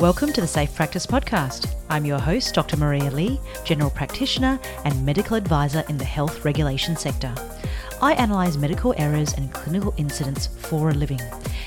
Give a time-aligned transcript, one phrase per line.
[0.00, 1.74] Welcome to the Safe Practice Podcast.
[1.90, 2.78] I'm your host, Dr.
[2.78, 7.34] Maria Lee, General Practitioner and Medical Advisor in the health regulation sector.
[8.00, 11.20] I analyse medical errors and clinical incidents for a living.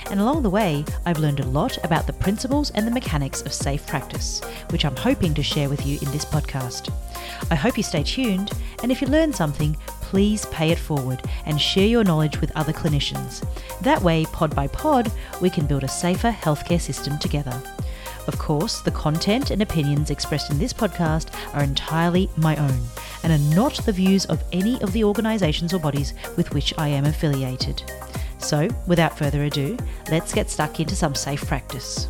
[0.09, 3.53] And along the way, I've learned a lot about the principles and the mechanics of
[3.53, 4.41] safe practice,
[4.71, 6.91] which I'm hoping to share with you in this podcast.
[7.51, 11.61] I hope you stay tuned, and if you learn something, please pay it forward and
[11.61, 13.45] share your knowledge with other clinicians.
[13.81, 17.61] That way, pod by pod, we can build a safer healthcare system together.
[18.25, 22.79] Of course, the content and opinions expressed in this podcast are entirely my own
[23.23, 26.87] and are not the views of any of the organisations or bodies with which I
[26.87, 27.83] am affiliated.
[28.39, 29.77] So, without further ado,
[30.09, 32.07] let's get stuck into some safe practice.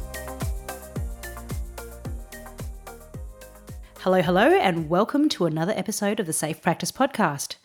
[3.99, 7.55] Hello, hello, and welcome to another episode of the Safe Practice Podcast.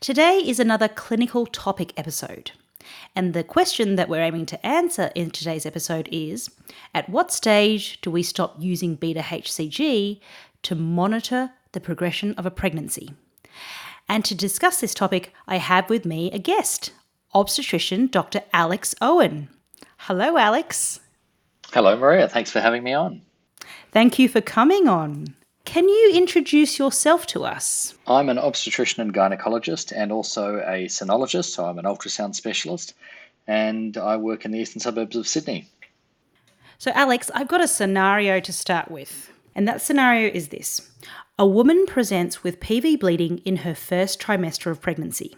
[0.00, 2.52] Today is another clinical topic episode.
[3.14, 6.50] And the question that we're aiming to answer in today's episode is
[6.94, 10.20] At what stage do we stop using beta HCG
[10.62, 13.10] to monitor the progression of a pregnancy?
[14.08, 16.92] And to discuss this topic, I have with me a guest,
[17.34, 18.42] obstetrician Dr.
[18.52, 19.48] Alex Owen.
[19.98, 21.00] Hello, Alex.
[21.72, 22.28] Hello, Maria.
[22.28, 23.22] Thanks for having me on.
[23.92, 25.34] Thank you for coming on.
[25.72, 27.94] Can you introduce yourself to us?
[28.06, 32.92] I'm an obstetrician and gynecologist and also a sonologist, so I'm an ultrasound specialist,
[33.46, 35.70] and I work in the eastern suburbs of Sydney.
[36.76, 40.90] So, Alex, I've got a scenario to start with, and that scenario is this
[41.38, 45.36] A woman presents with PV bleeding in her first trimester of pregnancy.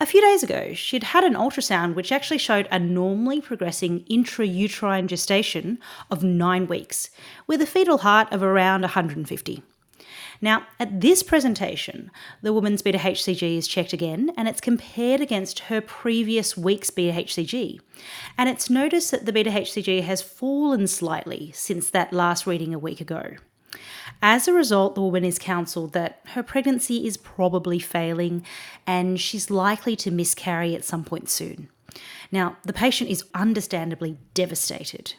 [0.00, 5.06] A few days ago, she'd had an ultrasound which actually showed a normally progressing intrauterine
[5.06, 5.78] gestation
[6.10, 7.10] of nine weeks,
[7.46, 9.62] with a fetal heart of around 150.
[10.40, 12.10] Now, at this presentation,
[12.42, 17.16] the woman's beta HCG is checked again and it's compared against her previous week's beta
[17.16, 17.78] HCG.
[18.36, 22.78] And it's noticed that the beta HCG has fallen slightly since that last reading a
[22.78, 23.36] week ago.
[24.20, 28.44] As a result, the woman is counselled that her pregnancy is probably failing
[28.86, 31.68] and she's likely to miscarry at some point soon.
[32.30, 35.14] Now, the patient is understandably devastated.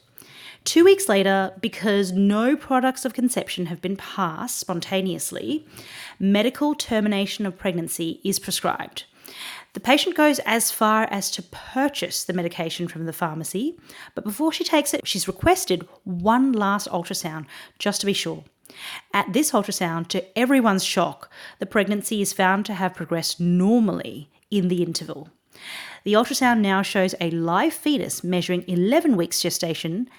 [0.63, 5.67] Two weeks later, because no products of conception have been passed spontaneously,
[6.19, 9.03] medical termination of pregnancy is prescribed.
[9.73, 13.77] The patient goes as far as to purchase the medication from the pharmacy,
[14.13, 17.47] but before she takes it, she's requested one last ultrasound
[17.79, 18.43] just to be sure.
[19.13, 24.67] At this ultrasound, to everyone's shock, the pregnancy is found to have progressed normally in
[24.67, 25.29] the interval.
[26.03, 30.09] The ultrasound now shows a live fetus measuring 11 weeks gestation,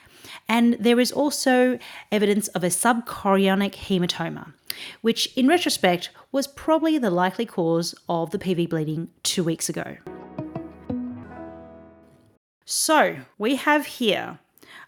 [0.48, 1.78] and there is also
[2.12, 4.52] evidence of a subchorionic hematoma,
[5.00, 9.96] which in retrospect was probably the likely cause of the PV bleeding two weeks ago.
[12.66, 14.38] So, we have here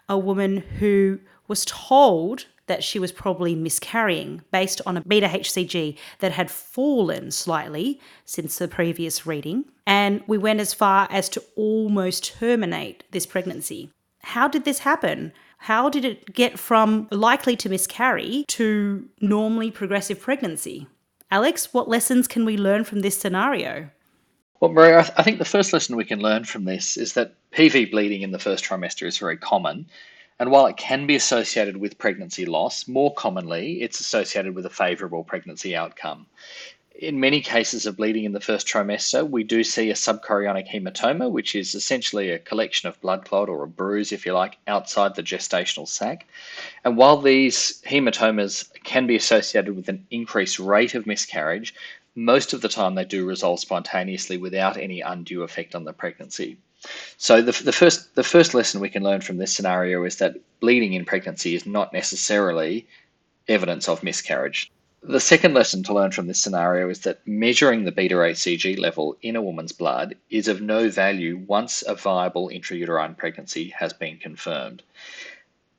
[0.09, 5.97] a woman who was told that she was probably miscarrying based on a beta HCG
[6.19, 9.65] that had fallen slightly since the previous reading.
[9.87, 13.91] And we went as far as to almost terminate this pregnancy.
[14.27, 15.33] How did this happen?
[15.59, 20.89] How did it get from likely to miscarry to normally progressive pregnancy?
[21.31, 23.89] Alex, what lessons can we learn from this scenario?
[24.59, 27.93] Well, Maria, I think the first lesson we can learn from this is that PV
[27.93, 29.87] bleeding in the first trimester is very common
[30.39, 34.71] and while it can be associated with pregnancy loss, more commonly it's associated with a
[34.71, 36.27] favourable pregnancy outcome.
[36.99, 41.31] In many cases of bleeding in the first trimester, we do see a subchorionic hematoma,
[41.31, 45.15] which is essentially a collection of blood clot or a bruise, if you like, outside
[45.15, 46.27] the gestational sac.
[46.85, 51.75] And while these hematomas can be associated with an increased rate of miscarriage,
[52.15, 56.57] most of the time they do resolve spontaneously without any undue effect on the pregnancy.
[57.19, 60.37] So the, the first the first lesson we can learn from this scenario is that
[60.61, 62.87] bleeding in pregnancy is not necessarily
[63.49, 64.71] evidence of miscarriage.
[65.09, 69.17] The second lesson to learn from this scenario is that measuring the beta HCG level
[69.23, 74.19] in a woman's blood is of no value once a viable intrauterine pregnancy has been
[74.19, 74.83] confirmed.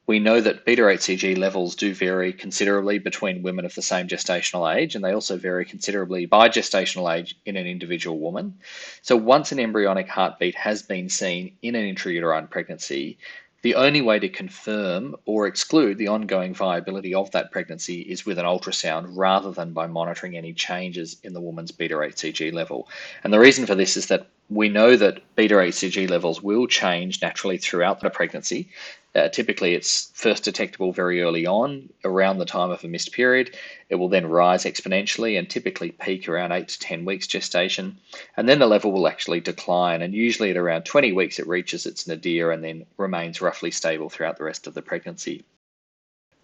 [0.06, 4.74] We know that beta HCG levels do vary considerably between women of the same gestational
[4.74, 8.58] age, and they also vary considerably by gestational age in an individual woman.
[9.02, 13.18] So, once an embryonic heartbeat has been seen in an intrauterine pregnancy,
[13.62, 18.38] the only way to confirm or exclude the ongoing viability of that pregnancy is with
[18.38, 22.88] an ultrasound rather than by monitoring any changes in the woman's beta HCG level.
[23.24, 27.22] And the reason for this is that we know that beta HCG levels will change
[27.22, 28.70] naturally throughout the pregnancy,
[29.18, 33.58] uh, typically, it's first detectable very early on, around the time of a missed period.
[33.90, 37.98] It will then rise exponentially and typically peak around 8 to 10 weeks gestation.
[38.38, 40.04] And then the level will actually decline.
[40.04, 44.10] And usually at around 20 weeks, it reaches its nadir and then remains roughly stable
[44.10, 45.44] throughout the rest of the pregnancy.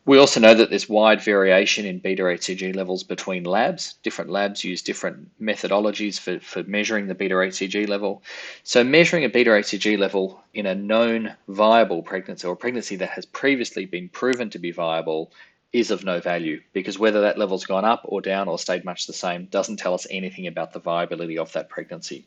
[0.05, 3.93] We also know that there's wide variation in beta HCG levels between labs.
[4.03, 8.21] Different labs use different methodologies for, for measuring the beta HCG level.
[8.63, 13.11] So, measuring a beta HCG level in a known viable pregnancy or a pregnancy that
[13.11, 15.31] has previously been proven to be viable
[15.71, 19.07] is of no value because whether that level's gone up or down or stayed much
[19.07, 22.25] the same doesn't tell us anything about the viability of that pregnancy.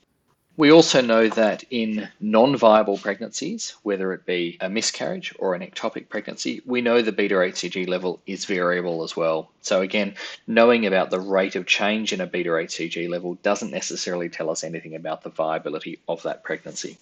[0.58, 5.60] We also know that in non viable pregnancies, whether it be a miscarriage or an
[5.60, 9.50] ectopic pregnancy, we know the beta HCG level is variable as well.
[9.60, 10.14] So, again,
[10.46, 14.64] knowing about the rate of change in a beta HCG level doesn't necessarily tell us
[14.64, 16.96] anything about the viability of that pregnancy.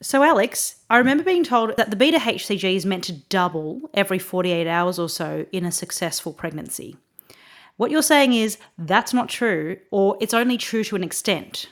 [0.00, 4.18] So, Alex, I remember being told that the beta HCG is meant to double every
[4.18, 6.96] 48 hours or so in a successful pregnancy.
[7.76, 11.68] What you're saying is that's not true, or it's only true to an extent.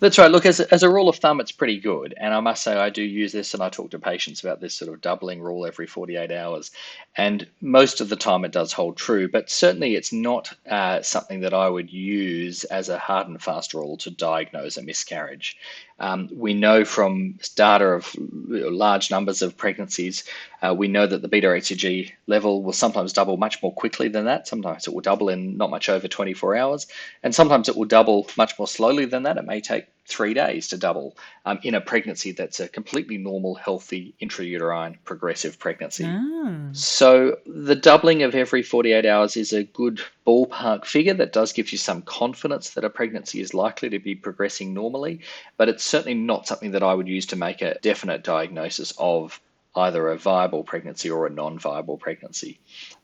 [0.00, 0.30] That's right.
[0.30, 2.14] Look, as a, as a rule of thumb, it's pretty good.
[2.16, 4.74] And I must say, I do use this and I talk to patients about this
[4.74, 6.70] sort of doubling rule every 48 hours.
[7.18, 11.40] And most of the time it does hold true, but certainly it's not uh, something
[11.40, 15.56] that I would use as a hard and fast rule to diagnose a miscarriage.
[16.00, 20.24] Um, we know from data of large numbers of pregnancies,
[20.62, 24.24] uh, we know that the beta HCG level will sometimes double much more quickly than
[24.24, 24.48] that.
[24.48, 26.86] Sometimes it will double in not much over 24 hours,
[27.22, 29.36] and sometimes it will double much more slowly than that.
[29.36, 31.16] It may take three days to double
[31.46, 36.04] um, in a pregnancy that's a completely normal, healthy, intrauterine progressive pregnancy.
[36.04, 36.76] Mm.
[36.76, 41.72] So the doubling of every 48 hours is a good ballpark figure that does give
[41.72, 45.20] you some confidence that a pregnancy is likely to be progressing normally,
[45.56, 49.40] but it's certainly not something that I would use to make a definite diagnosis of
[49.76, 52.58] either a viable pregnancy or a non viable pregnancy.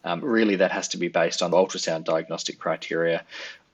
[0.04, 3.24] Um, really, that has to be based on ultrasound diagnostic criteria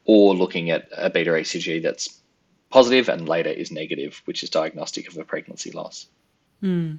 [0.05, 2.22] or looking at a beta HCG that's
[2.73, 6.07] positive and later is negative, which is diagnostic of a pregnancy loss.
[6.63, 6.99] Mm.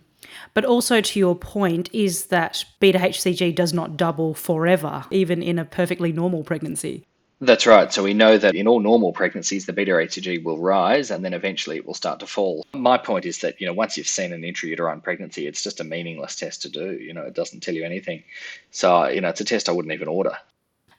[0.54, 5.60] But also, to your point, is that beta HCG does not double forever, even in
[5.60, 7.06] a perfectly normal pregnancy.
[7.42, 7.92] That's right.
[7.92, 11.34] So we know that in all normal pregnancies, the beta HCG will rise and then
[11.34, 12.66] eventually it will start to fall.
[12.74, 15.84] My point is that, you know, once you've seen an intrauterine pregnancy, it's just a
[15.84, 16.94] meaningless test to do.
[16.94, 18.24] You know, it doesn't tell you anything.
[18.72, 20.38] So, you know, it's a test I wouldn't even order.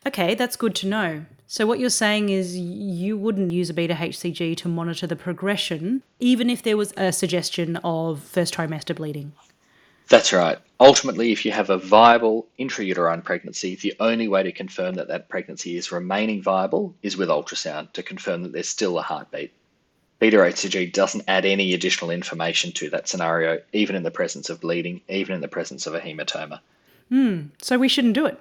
[0.07, 1.25] Okay, that's good to know.
[1.47, 6.03] So, what you're saying is you wouldn't use a beta HCG to monitor the progression,
[6.19, 9.33] even if there was a suggestion of first trimester bleeding.
[10.09, 10.59] That's right.
[10.81, 15.29] Ultimately, if you have a viable intrauterine pregnancy, the only way to confirm that that
[15.29, 19.53] pregnancy is remaining viable is with ultrasound to confirm that there's still a heartbeat.
[20.19, 24.61] Beta HCG doesn't add any additional information to that scenario, even in the presence of
[24.61, 26.61] bleeding, even in the presence of a hematoma.
[27.09, 27.43] Hmm.
[27.61, 28.39] So we shouldn't do it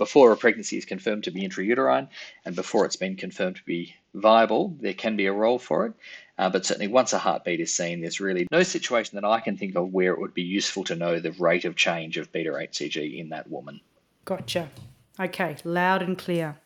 [0.00, 2.08] before a pregnancy is confirmed to be intrauterine
[2.46, 5.92] and before it's been confirmed to be viable, there can be a role for it.
[6.38, 9.58] Uh, but certainly, once a heartbeat is seen, there's really no situation that I can
[9.58, 12.50] think of where it would be useful to know the rate of change of beta
[12.50, 13.78] HCG in that woman.
[14.24, 14.70] Gotcha.
[15.20, 16.56] Okay, loud and clear.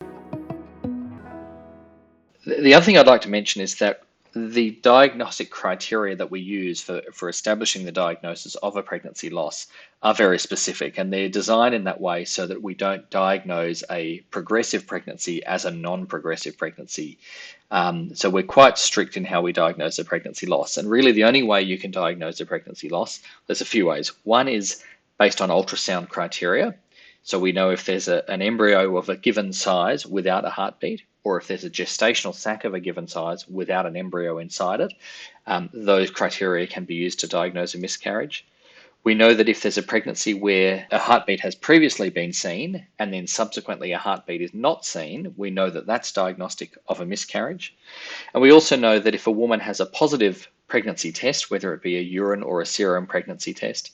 [2.47, 4.03] The other thing I'd like to mention is that
[4.35, 9.67] the diagnostic criteria that we use for, for establishing the diagnosis of a pregnancy loss
[10.03, 14.19] are very specific and they're designed in that way so that we don't diagnose a
[14.31, 17.17] progressive pregnancy as a non progressive pregnancy.
[17.71, 20.75] Um, so we're quite strict in how we diagnose a pregnancy loss.
[20.75, 24.11] And really, the only way you can diagnose a pregnancy loss, there's a few ways.
[24.25, 24.83] One is
[25.17, 26.75] based on ultrasound criteria.
[27.23, 31.03] So we know if there's a, an embryo of a given size without a heartbeat
[31.25, 34.93] or if there's a gestational sac of a given size without an embryo inside it,
[35.47, 38.45] um, those criteria can be used to diagnose a miscarriage.
[39.03, 43.11] We know that if there's a pregnancy where a heartbeat has previously been seen and
[43.11, 47.75] then subsequently a heartbeat is not seen, we know that that's diagnostic of a miscarriage.
[48.33, 51.81] And we also know that if a woman has a positive pregnancy test, whether it
[51.81, 53.91] be a urine or a serum pregnancy test,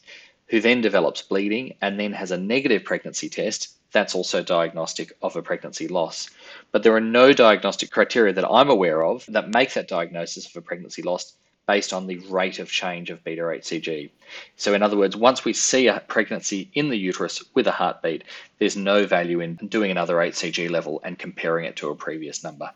[0.47, 5.36] who then develops bleeding and then has a negative pregnancy test, that's also diagnostic of
[5.36, 6.29] a pregnancy loss.
[6.71, 10.55] But there are no diagnostic criteria that I'm aware of that make that diagnosis of
[10.55, 11.33] a pregnancy loss
[11.67, 14.10] based on the rate of change of beta HCG.
[14.57, 18.24] So, in other words, once we see a pregnancy in the uterus with a heartbeat,
[18.60, 22.71] there's no value in doing another HCG level and comparing it to a previous number.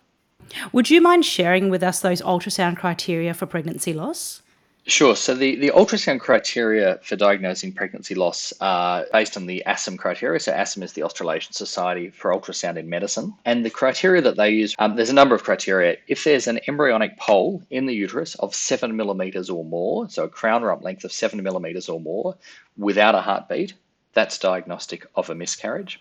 [0.72, 4.41] Would you mind sharing with us those ultrasound criteria for pregnancy loss?
[4.88, 5.15] Sure.
[5.15, 10.39] So the, the ultrasound criteria for diagnosing pregnancy loss are based on the ASUM criteria.
[10.39, 13.34] So ASUM is the Australasian Society for Ultrasound in Medicine.
[13.46, 15.98] And the criteria that they use, um, there's a number of criteria.
[16.08, 20.30] If there's an embryonic pole in the uterus of seven millimeters or more, so a
[20.30, 22.38] crown rump length of seven millimeters or more,
[22.77, 23.74] without a heartbeat,
[24.13, 26.00] that's diagnostic of a miscarriage.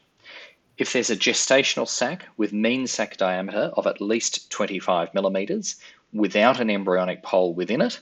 [0.76, 5.76] If there's a gestational sac with mean sac diameter of at least 25 millimeters
[6.12, 7.98] without an embryonic pole within it,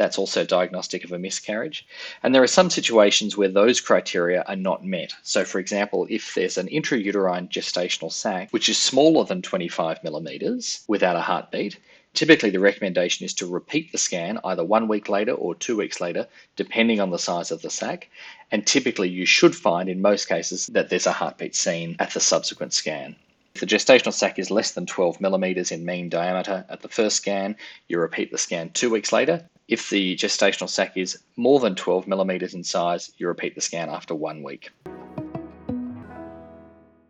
[0.00, 1.86] That's also diagnostic of a miscarriage.
[2.22, 5.12] And there are some situations where those criteria are not met.
[5.22, 10.80] So, for example, if there's an intrauterine gestational sac, which is smaller than 25 millimeters
[10.88, 11.76] without a heartbeat,
[12.14, 16.00] Typically, the recommendation is to repeat the scan either one week later or two weeks
[16.00, 16.26] later,
[16.56, 18.08] depending on the size of the sac.
[18.50, 22.20] And typically, you should find in most cases that there's a heartbeat seen at the
[22.20, 23.16] subsequent scan.
[23.54, 27.16] If the gestational sac is less than 12 millimeters in mean diameter at the first
[27.16, 29.44] scan, you repeat the scan two weeks later.
[29.70, 33.88] If the gestational sac is more than 12 millimeters in size, you repeat the scan
[33.88, 34.70] after one week.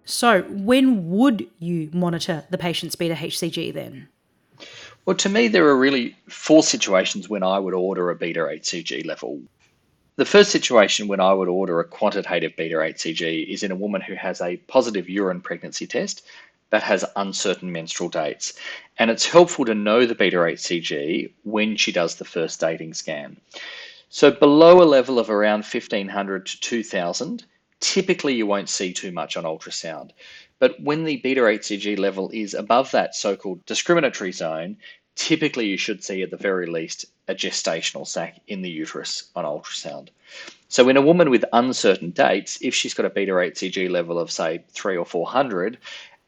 [0.04, 4.08] So, when would you monitor the patient's beta HCG then?
[5.06, 9.06] Well, to me, there are really four situations when I would order a beta HCG
[9.06, 9.40] level.
[10.16, 14.02] The first situation when I would order a quantitative beta HCG is in a woman
[14.02, 16.26] who has a positive urine pregnancy test
[16.70, 18.54] that has uncertain menstrual dates.
[18.98, 23.36] And it's helpful to know the beta HCG when she does the first dating scan.
[24.08, 27.44] So below a level of around 1500 to 2000,
[27.80, 30.10] typically you won't see too much on ultrasound.
[30.58, 34.76] But when the beta HCG level is above that so called discriminatory zone,
[35.14, 39.44] typically you should see at the very least a gestational sac in the uterus on
[39.44, 40.08] ultrasound.
[40.68, 44.30] So in a woman with uncertain dates, if she's got a beta HCG level of
[44.30, 45.78] say three or four hundred,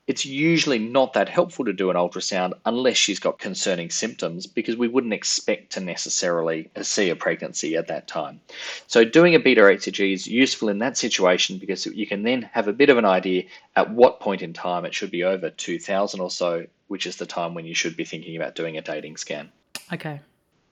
[0.08, 4.76] it's usually not that helpful to do an ultrasound unless she's got concerning symptoms because
[4.76, 8.40] we wouldn't expect to necessarily see a pregnancy at that time.
[8.88, 12.66] So doing a beta HCG is useful in that situation because you can then have
[12.66, 13.44] a bit of an idea
[13.76, 17.26] at what point in time it should be over 2000 or so, which is the
[17.26, 19.52] time when you should be thinking about doing a dating scan.
[19.92, 20.20] Okay.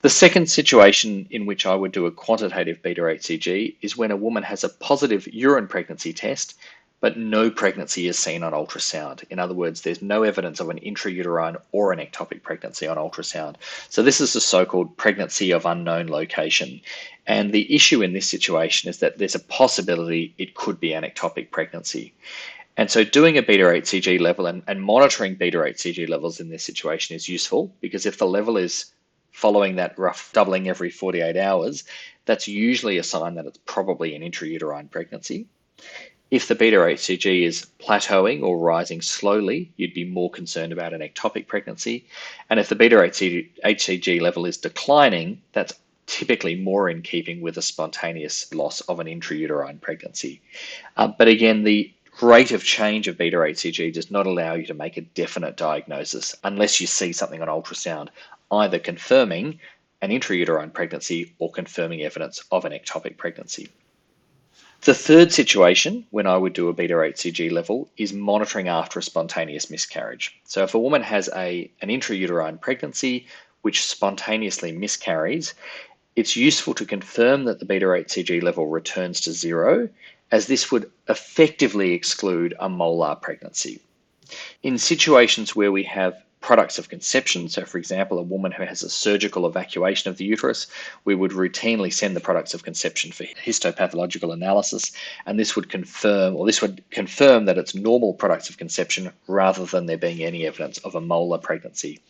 [0.02, 4.16] The second situation in which I would do a quantitative beta HCG is when a
[4.16, 6.58] woman has a positive urine pregnancy test
[7.00, 9.25] but no pregnancy is seen on ultrasound.
[9.30, 13.57] In other words, there's no evidence of an intrauterine or an ectopic pregnancy on ultrasound.
[13.88, 16.80] So this is a so-called pregnancy of unknown location.
[17.26, 21.04] And the issue in this situation is that there's a possibility it could be an
[21.04, 22.12] ectopic pregnancy.
[22.76, 26.64] And so doing a beta HCG level and, and monitoring beta HCG levels in this
[26.64, 28.92] situation is useful because if the level is
[29.33, 31.85] following that rough doubling every 48 hours,
[32.26, 35.47] that's usually a sign that it's probably an intrauterine pregnancy.
[36.30, 41.00] If the beta HCG is plateauing or rising slowly, you'd be more concerned about an
[41.00, 42.06] ectopic pregnancy.
[42.49, 45.75] And if the beta HCG level is declining, that's
[46.06, 50.40] typically more in keeping with a spontaneous loss of an intrauterine pregnancy.
[50.96, 54.75] Uh, but again, the rate of change of beta HCG does not allow you to
[54.75, 58.08] make a definite diagnosis unless you see something on ultrasound,
[58.52, 59.58] either confirming
[60.00, 63.68] an intrauterine pregnancy or confirming evidence of an ectopic pregnancy.
[64.82, 69.02] The third situation when I would do a beta HCG level is monitoring after a
[69.02, 70.40] spontaneous miscarriage.
[70.44, 73.26] So if a woman has a, an intrauterine pregnancy
[73.60, 75.52] which spontaneously miscarries,
[76.16, 79.90] it's useful to confirm that the beta HCG level returns to zero,
[80.30, 83.80] as this would effectively exclude a molar pregnancy.
[84.62, 87.49] In situations where we have products of conception.
[87.49, 90.66] So, for example, a woman who has a surgical evacuation of the uterus,
[91.04, 94.92] we would routinely send the products of conception for histopathological analysis,
[95.26, 99.64] and this would confirm, or this would confirm that it's normal products of conception rather
[99.66, 102.00] than there being any evidence of a molar pregnancy.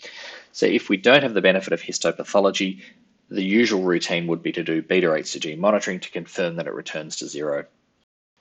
[0.52, 2.80] So, if we don't have the benefit of histopathology,
[3.30, 7.16] the usual routine would be to do beta HCG monitoring to confirm that it returns
[7.16, 7.64] to zero.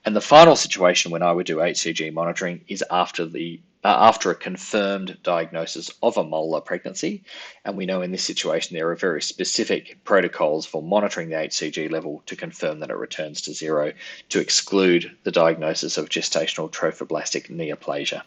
[0.06, 4.30] And the final situation when I would do HCG monitoring is after the uh, after
[4.30, 7.24] a confirmed diagnosis of a molar pregnancy.
[7.64, 11.90] And we know in this situation there are very specific protocols for monitoring the HCG
[11.90, 13.94] level to confirm that it returns to zero
[14.30, 18.24] to exclude the diagnosis of gestational trophoblastic neoplasia.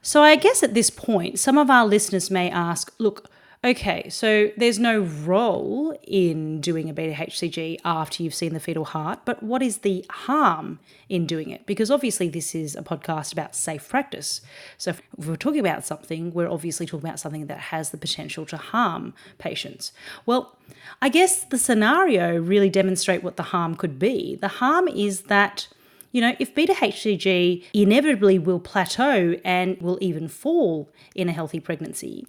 [0.00, 3.30] So, I guess at this point, some of our listeners may ask look,
[3.64, 8.84] Okay, so there's no role in doing a beta HCG after you've seen the fetal
[8.84, 11.64] heart, but what is the harm in doing it?
[11.64, 14.42] Because obviously, this is a podcast about safe practice.
[14.76, 18.44] So, if we're talking about something, we're obviously talking about something that has the potential
[18.46, 19.92] to harm patients.
[20.26, 20.58] Well,
[21.00, 24.34] I guess the scenario really demonstrate what the harm could be.
[24.34, 25.68] The harm is that
[26.12, 31.58] you know, if beta HCG inevitably will plateau and will even fall in a healthy
[31.58, 32.24] pregnancy,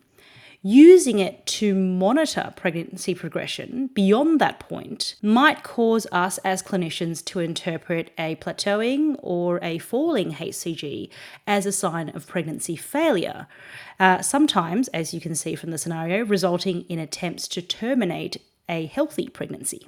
[0.68, 7.40] using it to monitor pregnancy progression beyond that point might cause us as clinicians to
[7.40, 11.08] interpret a plateauing or a falling HCG
[11.46, 13.46] as a sign of pregnancy failure.
[14.00, 18.88] Uh, sometimes, as you can see from the scenario, resulting in attempts to terminate a
[18.88, 19.88] healthy pregnancy.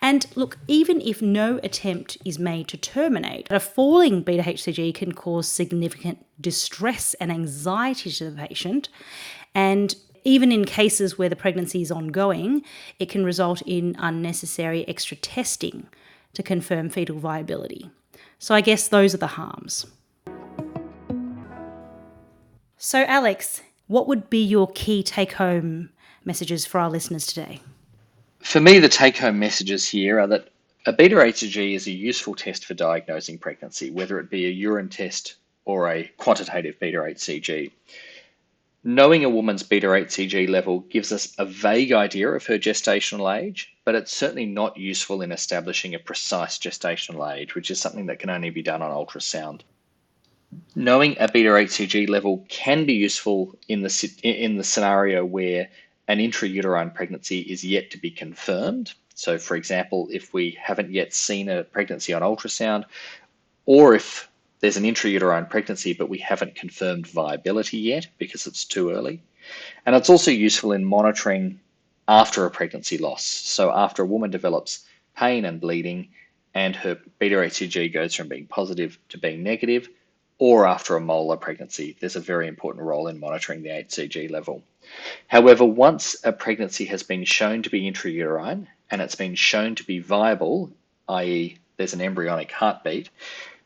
[0.00, 5.14] And look, even if no attempt is made to terminate, a falling beta HCG can
[5.14, 8.88] cause significant distress and anxiety to the patient.
[9.52, 12.62] And even in cases where the pregnancy is ongoing,
[12.98, 15.88] it can result in unnecessary extra testing
[16.34, 17.90] to confirm fetal viability.
[18.38, 19.86] So I guess those are the harms.
[22.76, 25.90] So, Alex, what would be your key take home
[26.24, 27.60] messages for our listeners today?
[28.40, 30.48] For me, the take home messages here are that
[30.86, 34.88] a beta HCG is a useful test for diagnosing pregnancy, whether it be a urine
[34.88, 37.70] test or a quantitative beta HCG.
[38.84, 43.72] Knowing a woman's beta HCG level gives us a vague idea of her gestational age,
[43.84, 48.18] but it's certainly not useful in establishing a precise gestational age, which is something that
[48.18, 49.60] can only be done on ultrasound.
[50.74, 55.68] Knowing a beta HCG level can be useful in the in the scenario where
[56.08, 58.94] an intrauterine pregnancy is yet to be confirmed.
[59.14, 62.84] So, for example, if we haven't yet seen a pregnancy on ultrasound,
[63.64, 64.28] or if
[64.62, 69.20] there's an intrauterine pregnancy, but we haven't confirmed viability yet because it's too early.
[69.84, 71.60] And it's also useful in monitoring
[72.06, 73.24] after a pregnancy loss.
[73.24, 76.08] So, after a woman develops pain and bleeding,
[76.54, 79.88] and her beta HCG goes from being positive to being negative,
[80.38, 84.62] or after a molar pregnancy, there's a very important role in monitoring the HCG level.
[85.26, 89.84] However, once a pregnancy has been shown to be intrauterine and it's been shown to
[89.84, 90.72] be viable,
[91.08, 93.08] i.e., there's an embryonic heartbeat,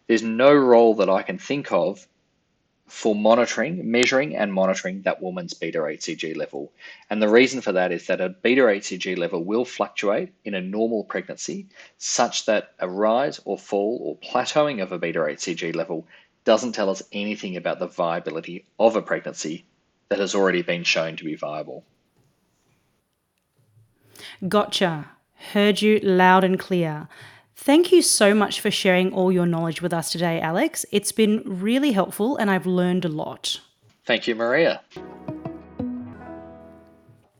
[0.07, 2.07] there's no role that I can think of
[2.87, 6.73] for monitoring, measuring and monitoring that woman's beta HCG level.
[7.11, 10.61] And the reason for that is that a beta HCG level will fluctuate in a
[10.61, 11.67] normal pregnancy
[11.99, 16.07] such that a rise or fall or plateauing of a beta HCG level
[16.45, 19.65] doesn't tell us anything about the viability of a pregnancy
[20.09, 21.85] that has already been shown to be viable.
[24.47, 25.11] Gotcha.
[25.53, 27.09] Heard you loud and clear.
[27.57, 30.85] Thank you so much for sharing all your knowledge with us today, Alex.
[30.93, 33.61] It's been really helpful and I've learned a lot.
[34.05, 34.83] Thank you, Maria.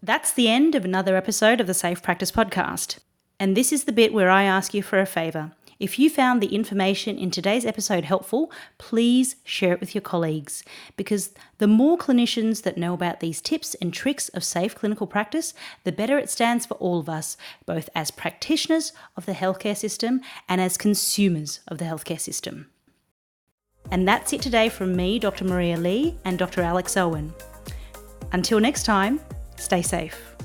[0.03, 2.99] That's the end of another episode of the Safe Practice Podcast.
[3.39, 5.53] And this is the bit where I ask you for a favour.
[5.79, 10.63] If you found the information in today's episode helpful, please share it with your colleagues
[10.97, 15.53] because the more clinicians that know about these tips and tricks of safe clinical practice,
[15.85, 17.37] the better it stands for all of us,
[17.67, 22.69] both as practitioners of the healthcare system and as consumers of the healthcare system.
[23.91, 25.45] And that's it today from me, Dr.
[25.45, 26.63] Maria Lee, and Dr.
[26.63, 27.35] Alex Owen.
[28.33, 29.21] Until next time,
[29.57, 30.36] stay safe.